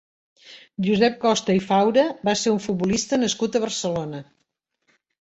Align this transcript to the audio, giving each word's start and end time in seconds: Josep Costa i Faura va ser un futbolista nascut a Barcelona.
Josep 0.87 1.19
Costa 1.25 1.57
i 1.59 1.61
Faura 1.67 2.07
va 2.31 2.37
ser 2.47 2.57
un 2.57 2.65
futbolista 2.67 3.23
nascut 3.23 3.63
a 3.63 3.65
Barcelona. 3.71 4.27